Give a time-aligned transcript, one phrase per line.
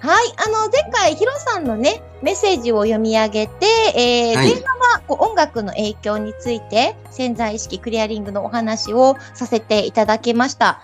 [0.00, 0.32] はい。
[0.36, 10.80] あの、前回、ヒロさんのね、メッセージを読み上げて、えー、はい、前半はこう音楽の影響について、潜在意識クリアリングのお話をさせていただきました。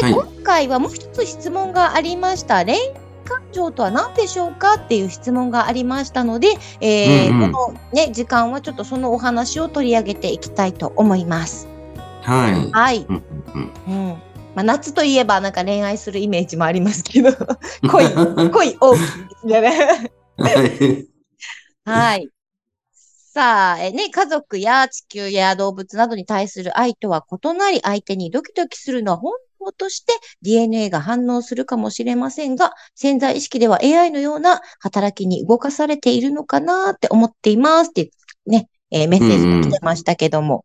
[0.00, 2.64] で、はい、今回はもう一つ質問がありました。
[2.64, 2.76] 恋
[3.24, 6.48] 感情とは何でしょうかっていう質問がありましたので、
[6.80, 11.68] えー、うんうん、このね、時間はちょっとそのお話を取り上げていきたいと思います。
[12.22, 12.70] はい。
[12.70, 13.06] はい。
[13.08, 13.22] うん、
[13.88, 14.22] うん
[14.58, 17.30] まあ、夏といえばなんか恋愛するイメージもありますけど、
[17.88, 20.10] 恋、恋大きいですね。
[21.84, 22.28] はい。
[23.32, 38.10] さあ、えね、家族や地球や動物などに対する愛とは異なり、相手にドキドキするのは本能として DNA が反応するかもしれませんが、潜在意識では AI のような働きに動かされているのかなって思っていますって
[38.44, 40.64] ね、えー、メッセージが来てましたけども。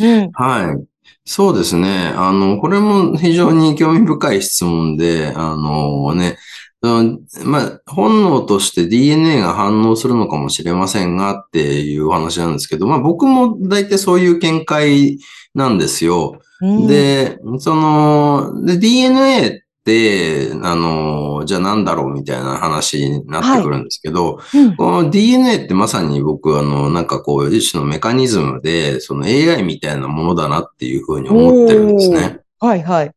[0.00, 0.93] うん、うん、はい。
[1.24, 2.12] そうですね。
[2.16, 6.36] あの、これも非常に興味深い質問で、あのね、
[7.44, 15.18] まあ、本能として DNA が反応するのかもしれませんがっていう話なんですけど、まあ僕も大体そういう見解
[15.54, 16.38] なんですよ。
[16.60, 32.40] うん、で、その、で、DNA、あの、じゃあなんだろうみたいな話になってくるんですけど、はいうん、この DNA ってまさに僕、あの、なんかこう、一種のメカニズムで、その AI みたいなものだなっていうふうに思ってるんですね。
[32.60, 33.12] はいはい。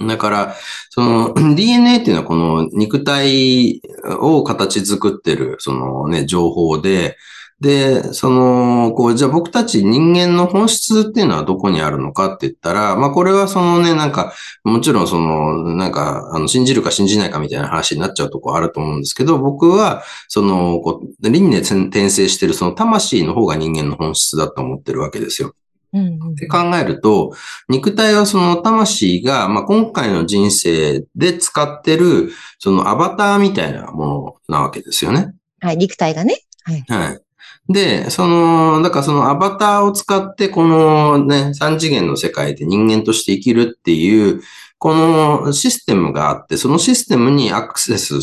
[0.00, 0.54] だから、
[0.90, 3.82] その DNA っていうのはこの肉体
[4.20, 7.18] を形作ってる、そのね、情報で、
[7.60, 14.32] で、その、こう、じゃあ僕たち人間の本質っていうのはどこにあるのかって言ったら、まあこれはそのね、なんか、
[14.62, 25.54] もちろんその、なんか、あの、信じるか信じないかみたいな話になっちゃうとこあると思うんですけど、僕は、その、こう、輪廻転生してるその魂の方が人間の本質だと思ってるわけですよ。
[25.96, 27.32] って考えると、
[27.68, 35.34] 肉体はその魂が、まあ、今回の人生で使ってる、そのアバターみたいなものなわけですよね。
[35.60, 36.42] はい、肉体がね。
[36.64, 36.84] はい。
[36.88, 37.20] はい。
[37.68, 44.40] で、その、だからそのアバターを使ってこのね、三次元の世界で人間として生きるっていう、
[44.78, 48.14] このシステムがあって、そのシステムにアクセス、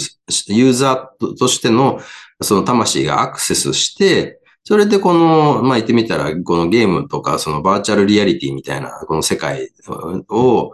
[0.47, 1.99] ユーザーとしての
[2.41, 9.71] その魂がアクセスして、それでこの、まあ、言ってみたら、このゲームとか、そのバーチャルリアリティみたいな、この世界
[10.29, 10.73] を、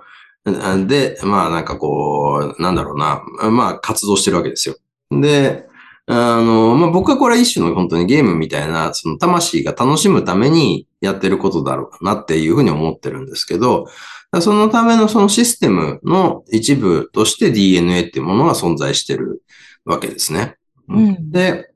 [0.88, 4.76] で、まあなんかこう、なんだろうな、まあ活動してるわけですよ。
[5.12, 5.68] で、
[6.14, 13.88] あの、まあ、僕はこれは一種の本当にゲームみたいな、その魂が楽しむためにやってることだろうなっていうふうに思ってるんですけど、
[14.42, 19.42] そのためのそのシステムの一部として DNA っていうものが存在してる
[19.86, 20.58] わけですね。
[20.90, 21.72] うん、で、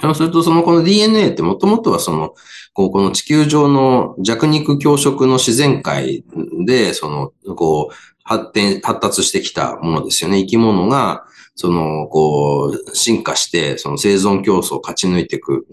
[0.00, 2.34] そうすると、そのこの DNA ってもともとはその、
[2.74, 6.24] こう、この地球上の弱肉強食の自然界
[6.64, 7.94] で、その、こう、
[8.28, 10.38] 発展、発達してきたものですよね。
[10.40, 11.24] 生き物が、
[11.54, 15.66] その、こう、進化して、その生存競争を勝ち抜いていく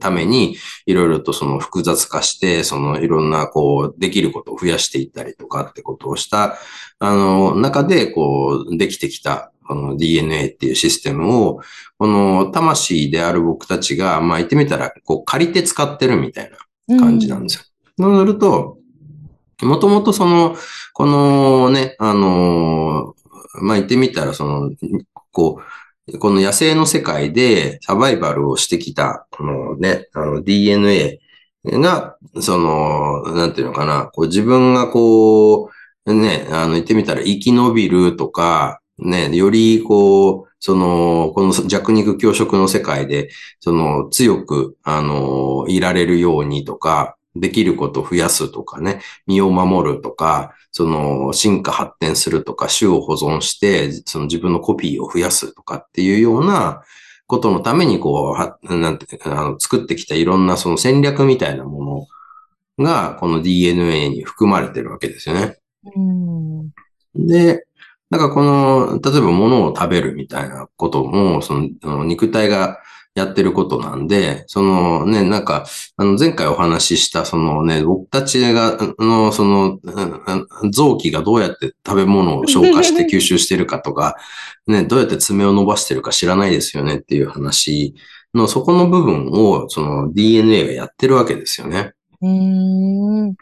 [0.00, 0.56] ために、
[0.86, 6.58] いろいろとその複雑化して、そのいろんな、こう、できることを増やしていったりとかってことをした、
[6.98, 11.60] あの、中で、こう、できてきた、この DNA っていうシステムを、
[11.96, 16.50] この魂である僕たちが、まあ言ってみたら、こう、借りて使ってるみたい
[16.88, 17.62] な感じなんですよ。
[17.98, 18.79] うん、そうすると、
[19.62, 20.56] もともとその、
[20.92, 23.14] このね、あの、
[23.62, 24.70] まあ、言ってみたら、その、
[25.32, 31.20] こう、この野生の世界でサバイバルをしてきた、このね、あの DNA
[31.64, 35.70] が、その、なんていうのかな、こう自分がこ
[36.06, 56.82] う、ね、あの言ってみたら生き延びるとか、ね、よりこう、その、この弱肉強食の世界で、その強く、あの、いられるようにとか、できることを増やすとかね、身を守るとか、その進化発展するとか、種を保存して、その自分のコピーを増やすとかっていうような
[57.26, 62.06] ことのために、こう、なんてあの作ってきたいろんなその戦略みたいなも
[62.78, 65.58] のが、この DNA に含まれてるわけですよね。
[67.14, 67.64] で、
[68.10, 72.80] なんかこの、例えば物を食べるみたいなことも、その肉体が
[73.20, 79.78] やってることなんで、そのね、なんか、あの、前回お話しした、そのね、僕たちが、の、その、
[80.72, 84.16] 臓器がどうやって食べ物を消化して 吸収してるかとか、
[84.66, 87.94] ね、どうやって爪を伸ばしてるか知らないですよねっていう話
[88.34, 91.92] のそこの部分を、その DNA がやってるわけですよね。
[92.22, 93.36] うーん。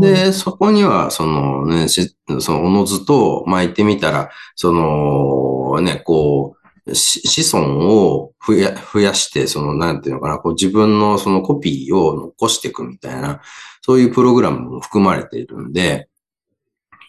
[0.00, 6.57] で、そこには、そのね、しそのおのずと、まあ言ってみたら、そのね、こう、し
[6.94, 13.40] 子孫を増や増やして、その、なんていうのかな、こう自分のそのコピーを残していくみたいな、
[13.82, 16.08] そういうプログラムも含まれているんで、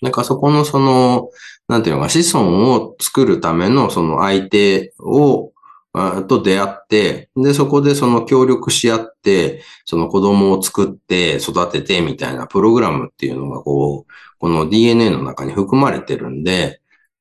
[0.01, 1.29] なんかそこのその、
[1.67, 5.51] なんていうのか、子孫を作るためのその相手を、
[6.27, 16.79] と出会って、で、そこでその協力し合って、その子供を作って育ててみたいなプログラムっていうのがこう、この DNA の中に含まれてるんで、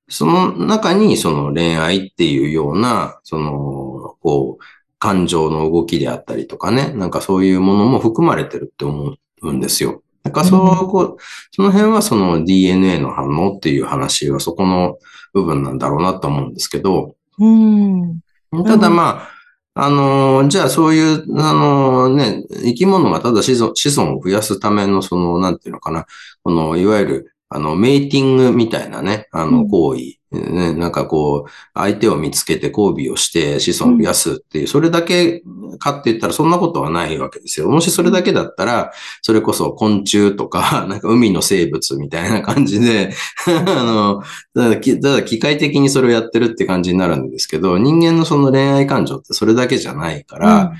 [0.08, 4.64] その中にその恋愛っていうような、その、こう、
[4.98, 10.02] 感情の動きであったりとかね、なんかそういうものも含まれてるって思うんですよ。
[10.24, 11.16] なんかそう、こう
[11.52, 14.98] その辺はその DNA の反応っていう話はそこの
[15.32, 18.20] 部分なんだろうなと思うんですけど、うん。
[18.64, 19.28] ただま
[19.74, 26.06] あ、あのーじゃあそういう、あのーね、生き物がただ子孫子孫を増やすための、その、なんていうのかな、
[26.42, 29.68] この、いわゆる、あの、メイティングみたいなね、あの、うん。
[29.68, 35.42] 行為、ね、なんかこう、相手を見つけて交尾をして子孫を増やすっていう、それだけ
[35.78, 37.68] かって言ったらそんなことはないわけですよ。
[37.68, 38.92] もしそれだけだったら、
[39.22, 43.14] それこそ昆虫とか、 なんか海の生物みたいな感じで、
[43.46, 44.22] あの、
[44.54, 50.72] ただきただ機械的にそれをやってるって感じになるんですけど、人間のその恋愛感情ってそれだけじゃないから、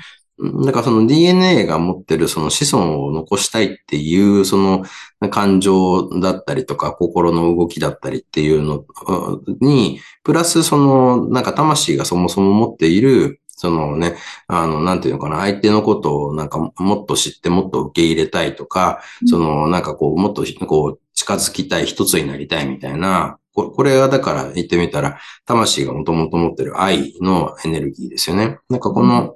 [0.65, 4.85] だからその DNA が持ってるその子孫を残したいっていうその
[5.31, 14.15] 感情だったりとか心の動きだったりっていうのうんに、プラスそのなんか魂がそもそも持っているそのね、
[14.47, 28.59] あの、なんていうのかな、相手のことをなんかもっと知ってもっと受け入れたいとか、そのなんかこう、もっとこう、近づきたい、一つになりたいみたいな、ここれはだから言ってみたら、魂がもともと持ってる愛のエネルギーですよね。
[28.71, 29.35] なんかこの、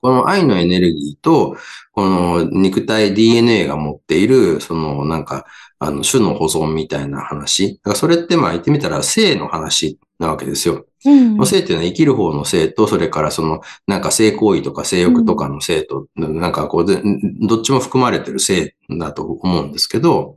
[0.00, 1.56] この愛のエネルギーと、
[1.92, 5.46] この肉体 DNA が持っている、そのなんか、
[5.78, 7.76] あの、種の保存みたいな話。
[7.76, 10.84] だからそれってまあ言ってみたら性の話なわけですよ。
[11.06, 17.02] うんまあ性っていうのは生きる方の性と、それからその、なんか性行為とか性欲とかの性と、なんかこうで、
[17.40, 20.34] どっちも含まれてる性だと思うんですけど、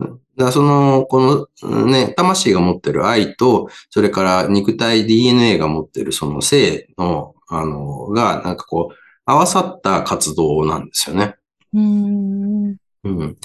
[0.00, 8.94] だからその、このね、魂が持ってる愛と、それから肉体 DNA が持ってるその性の、あの、が、なんかこう、
[9.26, 11.36] 合わさった活動なんですよね。
[11.74, 12.76] うん。
[13.04, 13.36] うん。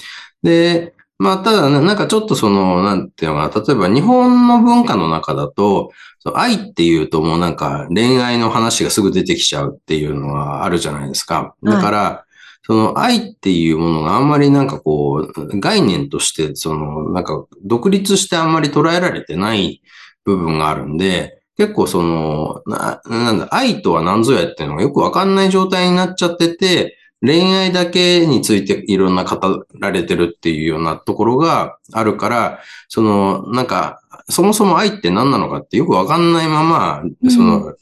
[0.41, 5.91] で、まあ、ただね、なんかちょっとその、なんていうのかな、例えば日本の文化の中だと、
[6.33, 11.55] 愛っていうともうなんか恋愛の話がすぐ出てきちゃうっていうのはあるじゃないですか。
[11.63, 12.25] だから、
[12.65, 19.83] その愛っていうものがあんまりなんかこう、概念として、その、なんか独立してあんまり捉えられてない
[20.25, 32.59] 部分があるんで、結構その、な、なんだ、愛とは何ぞやっていうのがよくわかんない状態になっちゃってて、恋愛だけについていろんな語られてるっていうようなところがあるから、
[32.89, 37.31] その、なんか、そもそも愛って何なのかってよくわかんないまま、うん。
[37.31, 37.73] その、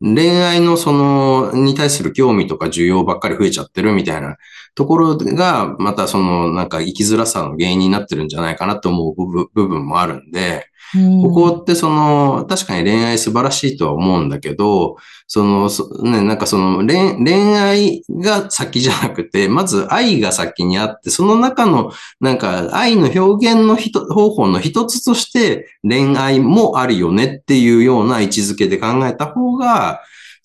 [0.00, 4.36] 恋愛のその、に対する興味とか需要ばっかり増えちゃってるみたいな
[4.74, 10.66] ところが、またその、なんか生きづらさの原因になってるんじゃないかなと思う部分もあるんで、
[11.22, 14.96] ここってその、確かに恋愛素晴らしいとは思うんだけど、
[15.26, 29.87] その、そね、なんかその恋、恋愛が先じゃなくて、まず愛が先にあって、その中の、なんか愛の表現の方法の一つとして恋愛もあるよねっていうような位置づけで考えた方が、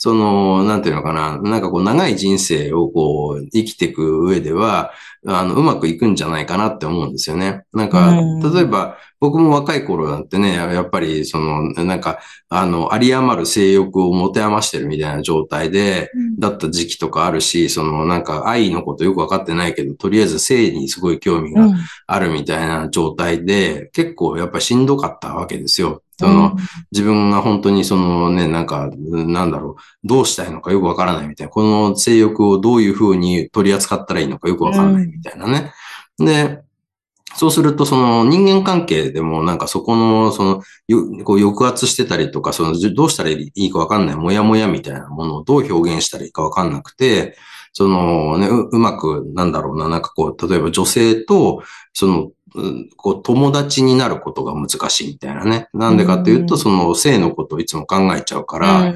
[0.04, 4.92] その、なんていうのかな、なんかこう長い人生をこう生きていく上では、
[5.26, 7.64] あの、うまくいくんじゃないかなって思うんですよね。
[7.72, 21.70] なんかうん、例えば、僕も若い頃なんてね、やっぱり、その、なんか、あの、有り余る性欲を持て余してるみたいな状態で、だった時期とかあるし、その、なんか、愛のことよくわかってないけど、とりあえず性にすごい興味が
[22.06, 26.04] あるみたいな状態で、結構やっぱしんどかったわけですよ。
[26.20, 26.58] その、
[26.92, 35.72] 自分が本当にそのね、なんか、なんだろう、どうしたいのかよくわからないみたいな、この性欲をどういうふうに取り扱ったらいいのかよくわからないみたいなね。
[36.18, 36.62] で、
[37.36, 40.56] そうすると、その人間関係でもなんかそこの、その、
[41.24, 47.36] こう抑圧してたりとか、その、どうしたらいいかわかんない、もやもやみたいなものをどう表現したらいいかわかんなくて、
[47.74, 51.64] そのね、うまく、なんだろうな、なんかこう、例えば女性と、
[51.94, 52.32] その、
[52.98, 55.68] こう友達になることが難しいみたいなね。
[55.74, 58.94] なんでかっていうと、うんその性のことをいつも考えちゃうから、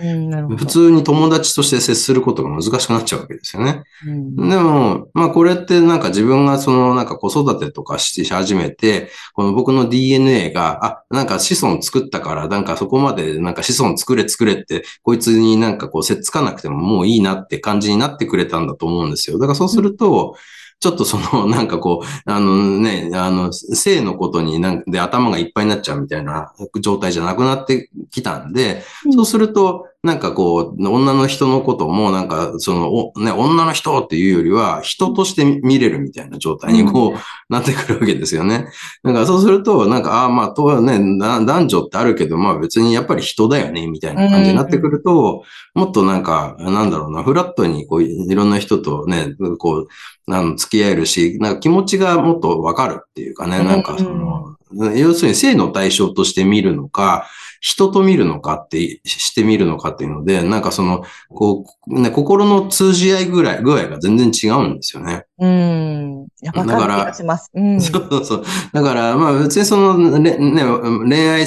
[0.58, 3.84] 普通に友達として接することが難しくなっちゃうわけですよね。
[4.06, 19.40] うんでも、まあこれってなんか自分がそのなんか子育てとかしし始めて、この僕の DNA が、あ、なんか子孫作ったから、なんかそこまでなんか子孫作れ作れって、こいつになんかこうせっつかなくてももういいなって感じになってくれたんだと思うんですよ。
[19.40, 20.36] だからそうすると、
[20.80, 28.84] ちょっとその、 なんかこう、あのね、あの、性のことになんで頭がいっぱいになっちゃうみたいな状態じゃなくなってきたんで、
[29.16, 38.68] そうすると、なんかこう、女の人のことも、なんか、その、おね、女の人っていうよりは、人として見れるみたいな状態にこう、なってくるわけですよね。
[39.04, 49.88] だからそうすると、なんか、ああ、まあ、とはね、な男女ってあるけど、まあ別にやっぱり人だよね、みたいな感じになってくると、もっとなんか、なんだろうな、フラットにこう、いろんな人とね、こう、
[50.32, 54.56] あの、付き合えるし、なんか気持ちがもっとわかるっていうかね、なんかその、
[54.96, 57.28] 要するに性の対象として見るのか、
[57.62, 65.26] 人と見るのかって、して見るのかっていうので、なんかその、こう、ね、心の通じ合いぐらい、具合が全然違うんですよね。
[65.40, 66.28] うん。
[66.42, 67.52] や、わかる気がします。
[67.54, 67.82] うん。
[67.82, 68.44] そうそうそう。
[68.74, 70.64] だから、まあ別にその、れね、
[71.08, 71.46] 恋愛、え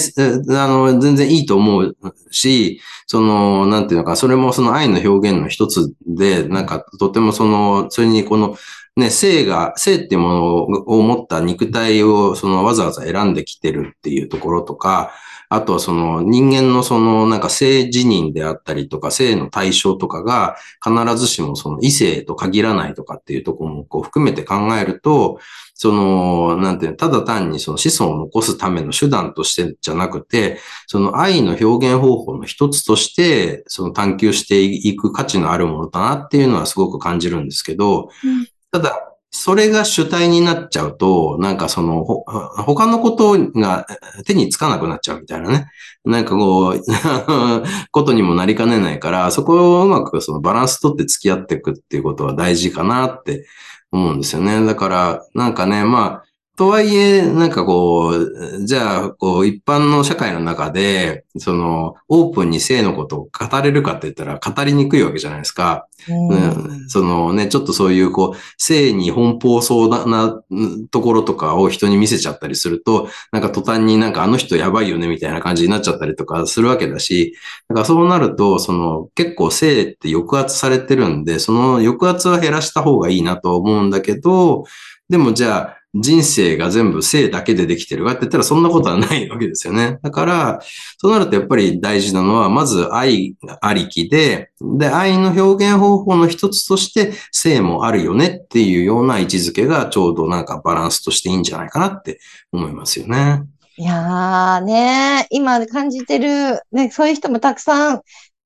[0.56, 1.96] あの、全然いいと思う
[2.30, 8.56] し、その、なんていうのか、それもその愛の表現の一つで、なんかとてもその、それにこの、
[8.96, 15.12] ね、性が、性っていうものを持った肉体をそのわざわざ選んできてるっていうところとか、
[15.52, 25.40] あとはその人間のそのなんか性自認であったりとか性の対象とかが必ずしもその異性と限らないとかっていうところもこう含めて考えると、
[25.75, 38.47] その、なんていうの、ただ単にその子孫を残すための手段としてじゃなくて、その愛の表現方法の一つとして、その探求していく価値のあるものだなっていうのはすごく感じるんですけど、うん。
[38.71, 43.87] ただ、それが主体になっちゃうと、なんかその、ほ他のことが
[44.26, 45.70] 手につかなくなっちゃうみたいなね。
[46.04, 46.82] なんかこう、
[47.92, 53.46] ことにもなりかねないから、そこをうまくそのバランス取って付き合っていくっていうことは大事かなって
[53.92, 54.64] 思うんですよね。
[54.66, 56.29] だから、なんかね、まあ、
[56.60, 65.86] とはいえ、なんかこう、じゃあ、こう、一般の社会の中で、その、オープンに性のことを語れるかって言ったら語りにくいわけじゃないですか。
[66.06, 70.42] うんそのね、ちょっとそういう、こう、性に奔放そうな
[70.90, 77.38] ところとかを人に見せちゃったりすると、なんか途端になんかあの人やばいよねみたいな感じになっちゃったりとかするわけだし、
[77.70, 84.64] だからそうなると、その結構性って抑圧されてるんで、その抑圧は減らした方がいいなと思うんだけど、
[85.08, 89.99] でもじゃあ、人生が全部性だけでできてるかって言ったらそんなことはないわけですよね。
[90.02, 90.61] だから、
[90.99, 102.20] そうなるとやっぱり大事なのは、まず愛ありきで、で、愛の表現方法の一つとして性もあるよねっていうような位置づけがちょうどなんかバランスとしていいんじゃないかなって
[102.52, 103.42] 思いますよね。
[103.76, 108.02] いやーね、今感じてる、ね、そういう人もたくさん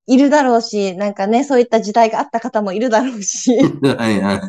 [0.07, 3.59] いるだろうし、なんかね、そういった時代があった方もいるだろうし。
[3.83, 4.41] はいはい。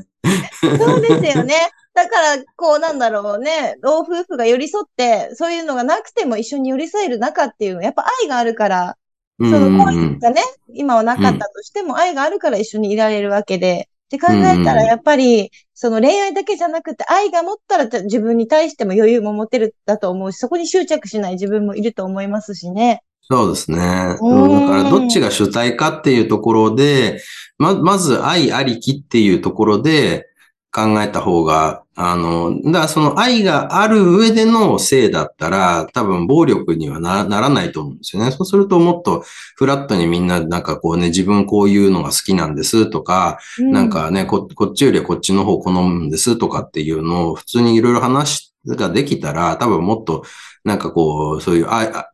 [0.78, 1.56] そうですよね。
[1.96, 8.98] だから、こうなんだろうね、老夫婦が寄り添って、そういうのがなくても一緒に寄り添える仲っていうのは、やっぱ愛があるから、
[9.40, 9.78] うんそのうん。
[9.78, 10.42] 恋がね、
[10.74, 23.04] 今はなかったとしても愛があるから一緒にいられるわけで、って考えたらうんやっぱり、その恋愛だけじゃなくて愛が持ったら自分に対しても余裕も持てるだと思うし、そこに執着しない自分もいると思いますしね。
[23.22, 23.78] そうですね。
[23.78, 24.68] だうん。
[24.68, 27.22] からどっちが主体かっていうところで、
[27.58, 30.28] ま、まず愛ありきっていうところで
[30.76, 38.32] 考えた方が、あの、だからその愛がある上での性だったら、多分暴力にはなならないと思うんですよね。
[38.32, 39.24] そうするともっと
[39.56, 50.26] フラットにみんななんかこうね、自分こういうのが好きなんですとか、うなん、かね、ここっちよりはこっちの方好むんですとかっていうのを普通にいろいろ話ができたら、多分もっと
[50.66, 52.10] なんかこう、そういう愛、あ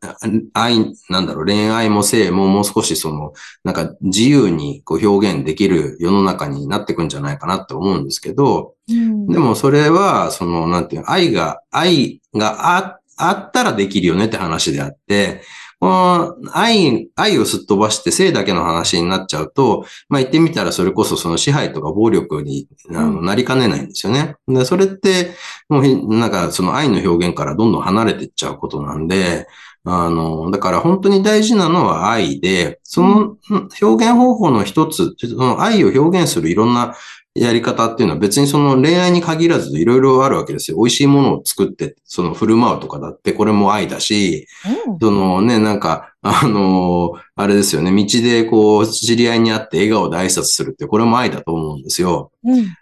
[0.54, 3.32] 愛、なんだろう、恋愛も性ももう少しその、
[3.64, 9.28] なんか自由にこう表現できる世の中になってくんじゃないかなって思うんですけど、うん。
[9.28, 15.44] でもそれは、その、なんていうの、愛が、愛があ、あったらできるよねって話であって、
[15.82, 24.36] この愛、愛をすっ飛ばして性だけの話になっちゃうと、まあ言ってみたらそれこそその支配とか暴力になりかねないんですよね。
[24.48, 25.32] で、それって、
[25.70, 29.48] もうひ、なんかその愛の表現からどんどん離れていっちゃうことなんで、
[29.84, 36.96] あの、だから本当に大事なのは愛で、そのうん表現方法の一つ、その愛を表現するいろんな
[37.34, 40.78] やり方っていうのは別にその恋愛に限らずいろいろあるわけですよ。
[40.78, 44.48] 美味しいものを作って、その振る舞うとかだってこれも愛だし、
[44.88, 52.32] うんそのね、なんか、あのあれですよね、道でこう、知り合いに会って笑顔で挨拶するって、これも愛だと思うんですよ。
[52.44, 52.76] うん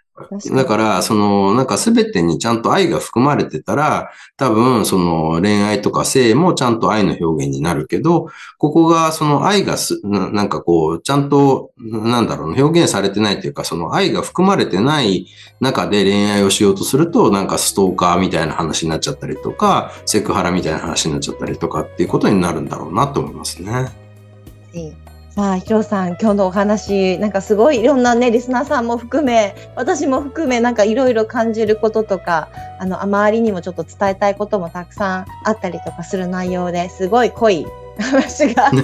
[0.54, 15.26] だから、その、なんかすべてにちゃんと愛が含まれてたら、多分、その恋愛とか性もちゃんと愛の表現になるけど、ここがその愛がす、ななんかこう、ちゃんと、なんだろう、表現されてないというか、その愛が含まれてない
[15.60, 23.90] 中で恋愛をしようとすると、なんかストーカーみたいな話になっちゃったりとか、セクハラみたいな話になっちゃったりとかっていうことになるんだろうなと思いますね。
[25.40, 37.66] さあ、ヒロさん、今日のお話、なんかすごいいろんなね、リスナーさんも含め、私も含め、なんかいろいろ感じることとか、あの、周りにもちょっと伝えたいこともたくさんあったりとかする内容ですごい濃い
[37.98, 38.82] 話が出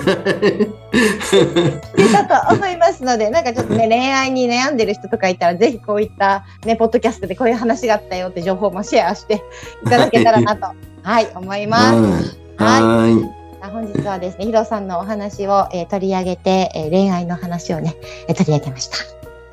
[2.11, 9.43] たと思いますので、なんかちょっとね、恋愛に悩んでる人とかいたら、ぜひこういったね、ポッドキャストでこういう話があったよって情報もシェアして
[9.85, 12.39] いただけたらなと、はい、思います。
[12.57, 12.83] はい。
[12.83, 13.36] はい
[13.71, 17.95] 本日はですね、ヒロさんのお話を、えー、取り上げて、えー、恋愛の話をね、
[18.29, 18.97] えー、取り上げました。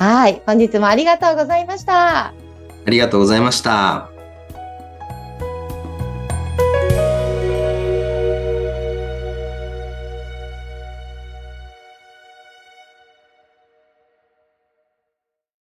[0.04, 0.42] はい。
[0.46, 2.28] 本日もありがとうございました。
[2.28, 2.34] あ
[2.88, 4.13] りがとうございました。